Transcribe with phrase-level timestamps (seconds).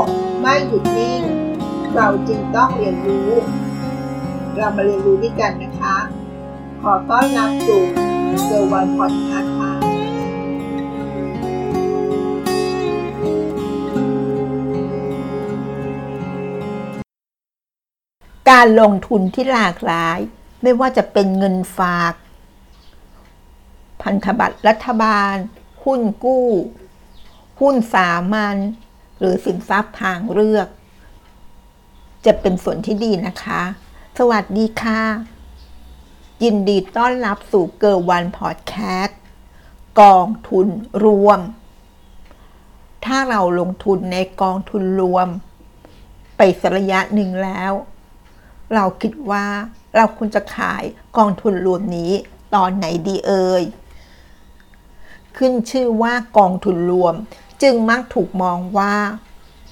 [0.00, 0.02] ก
[0.40, 1.22] ไม่หยุดนิ่ง
[1.94, 3.30] เราจึงต้องเรียนรู้
[4.56, 5.96] เรามาเรียนรู้ด้วยกันนะคะ
[6.82, 7.82] ขอต้อนรับสู่
[8.44, 9.72] เซอร์วันพอดคาส์ค่ะ
[18.50, 20.18] การลงทุนที่หลากหลาย
[20.62, 22.14] ไม่ว่าจะเป็นเงินฝาก
[24.02, 25.34] พันธบัตรรัฐบาล
[25.84, 26.48] หุ้นกู้
[27.60, 28.56] หุ้นสามัญ
[29.18, 30.68] หรือสินทรัพย์ทางเลือก
[32.26, 33.62] จะเป็นส่วนที่ดีนะคะ
[34.18, 35.02] สวัสดีค่ะ
[36.44, 39.20] ยินดีต้อนรับสู่เกิร์วันพอดแคสต์
[40.00, 40.66] กองทุน
[41.04, 41.40] รวม
[43.04, 45.28] ถ้าเราลงทุนในกองทุนรวม
[46.36, 47.72] ไปสักระยะหนึ่งแล้ว
[48.74, 49.46] เราคิดว่า
[49.96, 50.84] เราควรจะขาย
[51.18, 52.12] กองทุนรวมนี้
[52.54, 53.64] ตอนไหนดีเอ่ย
[55.36, 57.14] ขึ้นชื่อว่ากองทุนรวม
[57.62, 58.94] จึงมักถูกมองว่า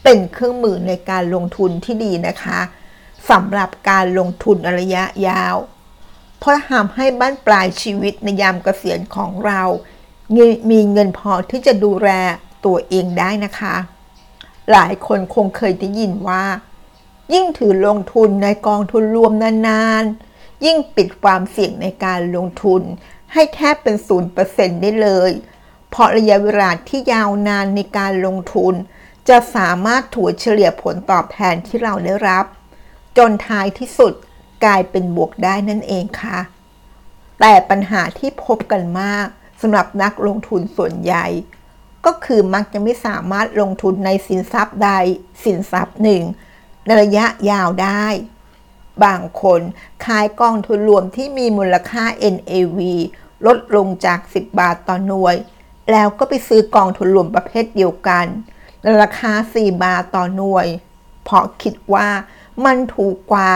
[0.03, 2.61] เป็นเครื่องมือในการลงทุนที่ดีนะคะ
[3.31, 5.57] สำหรับการลงทุนระยะยาว
[6.39, 9.63] เพราะทำให้บ้านปลายชีวิตในยามเกษียณของเรา
[10.71, 12.11] มีเงินพอที่จะดูแล
[12.65, 13.77] ตัวเองได้นะคะ
[14.73, 16.45] หลายคนคงเคยได้ยินว่า
[17.35, 22.83] ยิ่งถือลงทุนในกองทุนรวมนานๆ ยิ่งปิดความเสี่ยงในการลงทุน
[23.33, 28.75] ให้แทบเป็นศูนย์เปอร์เซ็นต์ได้เลยเพราะระยะเวลาที่ยาวนานในการลงทุน
[29.29, 32.45] จะสามารถถัวเฉลี่ยผลตอบแทนที่เราได้รับ
[33.19, 34.13] จนท้ายที่สุด
[34.65, 36.39] กลายเป็นบวกได้นั่นเองค่ะ
[37.41, 39.27] แต่ปัญหาที่พบกันมาก
[39.61, 41.27] สำหรับนักลงทุนส่วนใหญ่
[42.07, 44.91] ก็คือมักจะไม่สามารถลงทุนในสินทรัพย์ใด
[45.45, 46.23] สินทรัพย์หนึ่ง
[46.85, 48.07] ในระยะยาวได้
[49.05, 49.61] บางคน
[50.05, 52.05] ขายกองทุนรวมที่มีมูลค่า
[52.35, 52.79] NAV
[53.47, 55.37] ลดลงจาก 10 บาทต่อหน่วย
[55.93, 58.27] แล้วก็ไปซื้อกองทุนรวมประเภทเดียวกัน
[58.83, 60.67] ในราคา 4 บาทต่อหน่วย
[61.25, 62.09] เพราะคิดว่า
[62.65, 63.51] มันถูกกว่า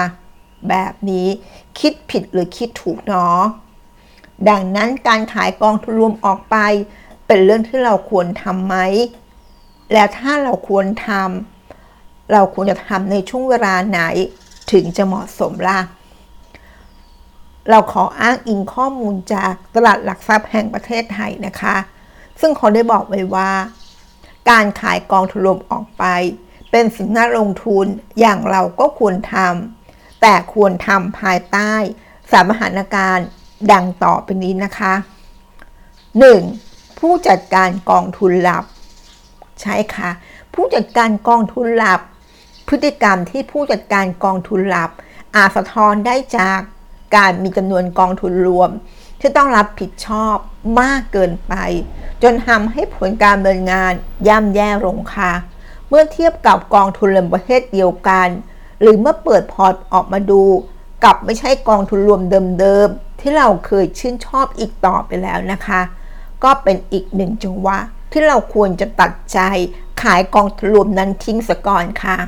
[0.68, 1.28] แบบนี้
[1.80, 3.40] คิดผิดหรือคิดถูกเนาะ
[4.48, 6.56] ดังนั้นการขายกองทุนรวมออกไป
[7.26, 8.76] เป็นเรื่องที่เราควรทำไหม
[9.92, 14.00] แล้วถ้าเราควรทำเราควรจะทำในช่วงเวลาไหน
[14.72, 15.80] ถึงจะเหมาะสมล่ะ
[17.70, 21.76] เราขออ้างอิงข้อมูลจากตลาดหลักทรัพย์แห่งประเทศไทยนะคะ
[22.40, 23.50] ซึ่งเขาได้บอกไว้ว่า
[24.50, 26.04] การขายกองทุนรวมออกไป
[26.70, 27.86] เป็นสิ่งน่าลงทุน
[28.20, 31.72] อย่างเราก็ควรทำแต่ควรทำภายใต้
[32.32, 33.26] สถานการณ์
[33.72, 34.94] ดังต่อไปนี้นะคะ
[36.16, 36.98] 1.
[36.98, 38.64] ผู้จัดการกองทุนหลับ
[39.60, 40.10] ใช่ค่ะ
[40.54, 42.00] ผู้จัดการกองทุนหลับ
[42.68, 44.90] พฤติกรรมที่ผู้จัดการกองทุนหลับ
[45.36, 46.60] อาจสะท้อนได้จาก
[47.16, 48.70] การมีจำนวนกองทุนรวม
[49.20, 50.36] ที่ต้องรับผิดชอบ
[50.80, 51.54] มากเกินไป
[52.22, 53.92] จนทำให้ผลการดำเนินงาน
[54.28, 55.32] ย่ำแย่ลงค่ะ
[55.88, 58.28] เมื่อเทียบกับกองทุนรวมประเภทเดียวกัน
[58.80, 60.42] หรือเมื่อเปิดพอร์ตออกมาดู
[61.04, 62.22] กับไม่ใช่กองทุนรวม
[62.60, 65.80] เดิมๆที่เราเคยชื่นชอบอีกต่อไปแล้วนะคะ
[66.44, 67.78] ก็เป็นอีกหนึ่งจังหวะ
[68.12, 69.38] ที่เราควรจะตัดใจ
[70.02, 72.18] ขายกองทุนรวมนั้นทิ้งซะก่อนค่ะ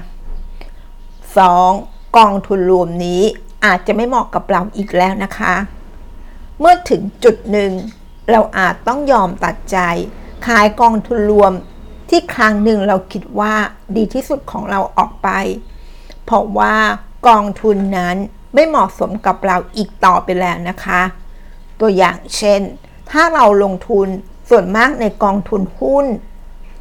[1.43, 2.17] 2.
[2.19, 3.23] กองทุนรวมนี้
[3.65, 5.55] อาจจะไม่เหมาะกับเราอีกแล้วนะคะ
[6.61, 7.73] เมื่อถึงจุดหนึ่ง
[8.31, 9.79] เราอาจต้องยอมตัดใจ
[10.47, 11.53] ขายกองทุนรวม
[12.11, 13.55] ที่ครั้งหนึ่งเราคิดว่า
[13.97, 15.29] ดีที่สุดของเราออกไป
[16.25, 16.77] เพราะว่า
[17.29, 18.17] กองทุนนั้น
[18.55, 21.03] ไม่เหมาะสมกับเราอีกต่อไปแล้วนะคะ
[21.81, 22.61] ตัวอย่างเช่น
[23.11, 24.09] ถ้าเราลงทุน
[24.51, 26.07] ส่วนมากในกองทุนหุ้น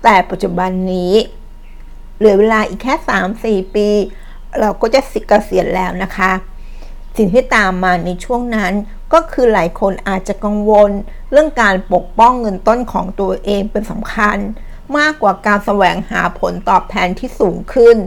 [0.03, 1.13] แต่ปัจจุบันนี้
[2.17, 2.95] เหลือเวลาอีกแค่
[3.63, 3.89] 3-4 ปี
[4.59, 6.31] เราก็จะสิกเกษียณแล้วนะคะ
[7.17, 8.73] สิ่งที่ตามมาในช่วงนั้น
[9.13, 10.91] ก็คือหลายคนอาจจะกังวล
[11.31, 14.37] เรื่องการปกป้องเงินต้นของตัวเองเป็นสำคัญ
[14.97, 17.97] มากกว่าการแสวงหาผลตอบแทนที่สูงขึ้น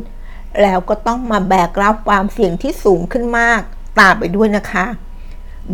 [0.63, 3.61] แล้วก็ต้องมาแบกรับความเสี่ยงที่สูงขึ้นมาก
[4.01, 4.87] ตามไปด้วยนะคะ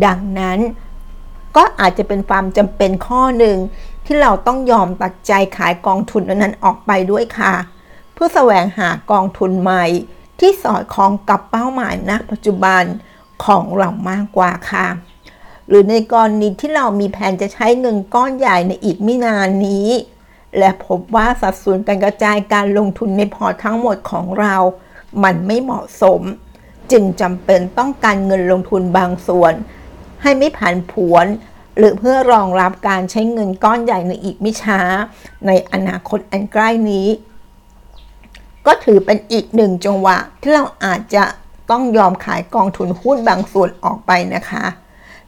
[0.05, 0.59] ดังนั้น
[1.57, 3.57] ก็อาจจะเป็นความจำเป็นข้อหนึ่ง
[4.05, 7.53] ที่เราต้องยอมตัดใจขายกองทุนนั้นออกไปด้วยค่ะ
[8.13, 9.85] เพื่อแสวงหากองทุนใหม่
[10.39, 12.83] ที่สอดคล้องกับเป้าหมายณปัจจุบัน
[13.45, 14.87] ของเรามากกว่าค่ะ
[15.67, 19.89] หรือในกรณีที่เรามีแผนจะใช้เงินก้อนใหญ่ในอีกไม่นานนี้
[20.57, 24.55] และพบว่าสัดส่วนการกระจายการลงทุนในพอร์ตทั้งหมดของเรา
[25.23, 26.21] มันไม่เหมาะสม
[26.91, 29.53] จึงจำเป็นต้องการเงินลงทุนบางส่วน
[30.21, 31.25] ให้ไม่ผันผวน
[31.77, 34.79] หรือเพื่อรองรับการใช้เงินก้อนใหญ่ในอีกไม่ช้า
[35.47, 37.07] ในอนาคตอันใกล้นี้
[38.65, 41.23] ก็ถือเป็นอีกหนึ่งจังหวะที่เราอาจจะ
[41.71, 44.65] ต้องยอมขายกองทุนหุ้นบางส่วนออกไปนะคะ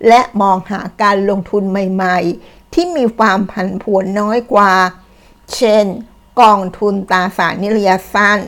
[0.07, 4.73] และมองหาการลงทุนใหม่ๆ ที่มีความผันผวนน้อยกว่า
[5.55, 5.85] เช่น
[6.41, 8.39] กองทุนตราสารนี้รยสั้น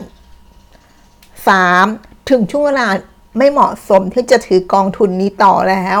[1.50, 2.28] 3.
[2.30, 2.88] ถึงช่วงเวลา
[3.38, 6.00] ไม่เหมาะสมที่จะถือกองทุนนี้ต่อแล้ว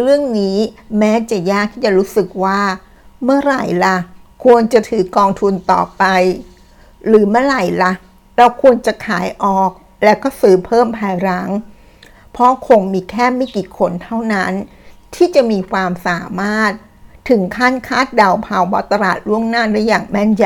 [0.00, 0.56] เรื่องนี้
[0.98, 2.60] แม้จะยากที่จะรู้สึกว่า
[3.24, 3.96] เมื่อไหร่ล่ะ
[4.44, 6.04] ควรจะถือกองทุนต่อไป
[7.06, 7.92] หรือเมื่อไหร่ล่ะ
[8.36, 9.70] เราควรจะขายออก
[10.04, 11.48] แล้วก็ซื้อเพิ่มภายหลัง
[12.32, 14.52] เพราะคงมีแค่ไม่กี่คนเท่านั้น
[15.14, 16.72] ที่จะมีความสามารถ
[17.28, 20.44] ถึงขั้นคาดเดาภาวะตลาดล่วงหน้าได้อย่างแม่นย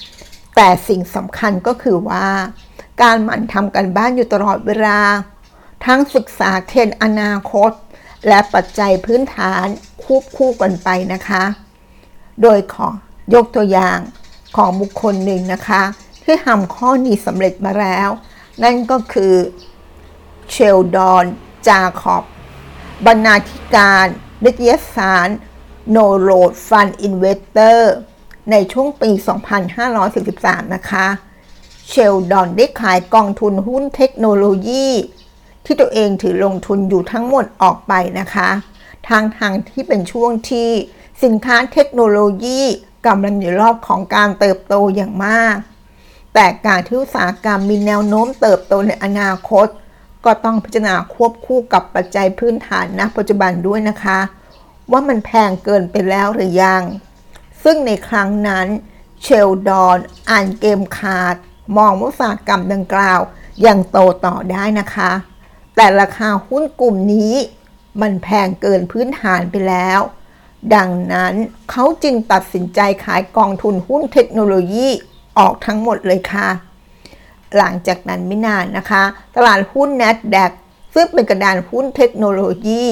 [0.00, 2.26] ำแต่สิ่งสำคัญก็คือว่า
[3.02, 5.00] การหมั่นทำกันบ้านอยู่ตลอดเวลา
[5.84, 7.70] ทั้งศึกษาเทรนอนาคต
[8.28, 9.66] และปัจจัยพื้นฐาน
[10.02, 11.44] ควบคู่กันไปนะคะ
[12.42, 12.88] โดยขอ
[13.34, 13.98] ยกตัวอย่าง
[14.56, 15.82] ของบุคคลหนึ่งนะคะ
[16.22, 18.08] ที่ทำข้อนี้สำเร็จมาแล้ว
[18.62, 19.34] นั่นก็คือ
[20.54, 21.24] เชลดอน
[21.68, 22.24] จาคอบ
[23.06, 24.06] บรรณาธิการ
[24.44, 25.28] นิตยสาร
[25.94, 27.80] No Road Fund Investor
[28.50, 29.10] ในช่วงปี
[29.92, 31.06] 2543 นะคะ
[31.88, 34.88] เชลดอนได้ขายกองทุนหุ้นเทคโนโลยี
[35.64, 38.50] ที่ตัวเองถือลงทุนอยู่ทั้งหมดออกไปนะคะ
[39.08, 40.70] ทางทางที่เป็นช่วงที่
[41.22, 42.60] สินค้าเทคโนโลยี
[43.06, 45.56] กำลังอยู่รอบของการเติบโตอย่างมาก
[46.34, 49.66] แต่การที่อุตสาหกรรมมีแนวโน้มเติบโตในอนาคต
[50.24, 54.18] ก็ต้องพิจารณาควบคู่กับปัจจัยพื้นฐานณปัจจุบันด้วยนะคะ
[54.92, 56.82] ว่ามันแพงเกินไปแล้วหรือยัง
[57.62, 58.66] ซึ่งในครั้งนั้น
[59.22, 59.98] เชลดอน
[60.30, 61.34] อ่านเกมขาด
[61.76, 63.20] มองว่าอุตสาหกรรมดังกล่าว
[63.66, 65.12] ยังโตต่อได้นะคะ
[65.76, 67.34] แต่ราคาหุ้นกลุ่มนี้
[68.00, 70.00] มันแพงเกินพื้นฐานไปแล้ว
[70.74, 71.34] ดังนั้น
[71.70, 74.88] เขาจึงตัดสินใจขายกองทุนหุ้นเทคโนโลยี
[75.38, 76.48] ออกทั้งหมดเลยค่ะ
[77.56, 79.02] หลังจากนั้นไม่นานนะคะ
[79.36, 80.52] ตลาดหุ้น NASDAQ
[80.94, 82.84] ซึ่งเป็นกระดานหุ้นเทคโนโลยี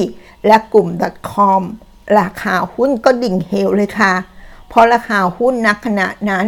[0.47, 0.89] และกลุ่ม
[1.33, 1.63] .com
[2.19, 4.15] ราคาหุ้นก็ดิ่งเหวเลยค่ะ
[4.69, 6.47] เพราะราคาหุ้นนักขณะนั้น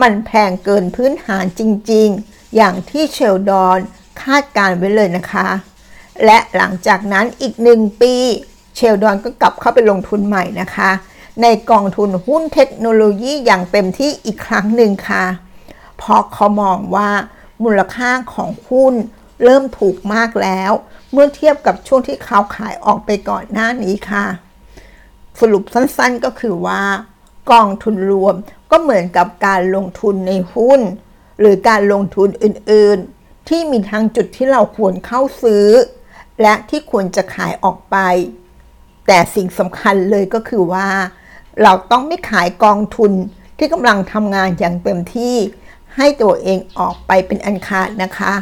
[0.00, 1.62] มันแพงเกินพื้นฐานจ
[1.92, 3.78] ริงๆ อย่างที่เชลดอน
[4.22, 5.48] คาดการไว้เลยนะคะ
[6.24, 8.14] และหลังจากนั้นอีกหนึ่งปี
[8.76, 10.90] เชลดอนก็กลับเข้าไปลงทุนใหม่นะคะ
[11.42, 15.24] ในกองทุนหุ้นเทคโนโลยีอย่างเต็มที่อีกครั้งหนึ่งค่ะ
[15.98, 17.10] เพราะเขามองว่า
[17.64, 18.94] มูลค่าของหุ้น
[19.44, 20.72] เริ่มถูกมากแล้ว
[21.12, 24.26] เมื่อเทียบกับช่วงที่เขาขายออกไปก่อนหน้านี้ค่ะ
[25.40, 26.82] สรุปสั้นๆก็คือว่า
[27.52, 28.34] กองทุนรวม
[28.70, 30.80] ก็เหมือนกับการลงทุนในหุ้น
[31.40, 35.66] หรือการลงทุนอื่นๆ ที่มีทั้งจุดที่เราควรเข้าซื้อ
[36.42, 37.96] และที่ควรจะขายออกไป
[39.06, 40.88] แต่สิ่งสำคัญเลยก็คือว่า
[41.62, 43.12] เราต้องไม่ขายกองทุน
[43.58, 45.36] ที่กำลังทำงานอย่างเต็มที่
[45.96, 48.34] ให้ตัวเองออกไปเป็นอันขาดนะคะ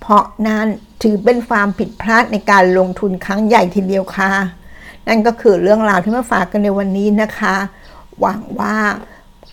[0.00, 0.66] เพราะนั่น
[1.02, 4.30] ถือเป็นความผิดพลาดในการลงทุนครั้งใหญ่ทีเดียวค่ะ
[5.06, 7.54] นั่นก็คือเรื่องราวที่มาฝากกันในวันนี้นะคะ
[8.20, 8.76] หวังว่า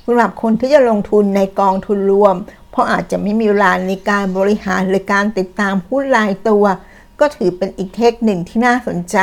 [0.04, 2.36] สำหรับคนที่จะลงทุนในกองทุนรวม
[2.72, 6.66] เพราะอาจจะไม่มีเวลาในการบริหารหรือการติดตามหุ้นรายตัว
[7.20, 9.18] ก็ถือเป็นอีกเทคนิคที่น่าสนใจ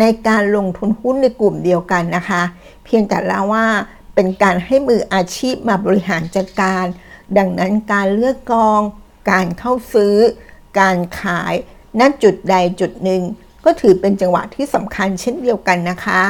[0.00, 2.42] ในการลงทุนหุ้นในกลุ่มเดียวกันนะคะ
[2.84, 3.66] เพียงแต่ละว่า
[4.14, 6.84] เป็นการให้มืออาชีพมาบริหารจัดการ
[7.38, 8.80] ดังนั้นการเลือกกอง
[9.30, 10.16] การเข้าซื้อ
[10.78, 11.54] การขาย
[12.00, 13.22] ณจุดใดจุดหนึ่ง
[13.64, 16.22] ก็ถือเป็นจังหวะที่สำคัญเช่นเดียวกันนะคะ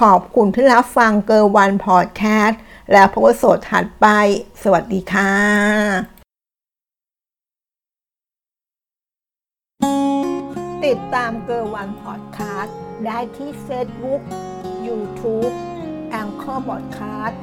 [0.00, 2.60] ขอบคุณที่รับฟังเกอร์วันพอดแคสต์
[2.92, 4.06] แล้วพบกัน episode ถัดไป
[4.62, 5.32] สวัสดีค่ะ
[10.84, 12.76] ติดตามเกอร์วันพอดแคสต์
[13.06, 14.22] ได้ที่ Facebook
[14.86, 15.52] YouTube
[16.10, 17.40] Anchor Podcast